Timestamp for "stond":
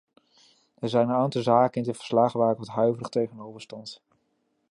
3.61-4.01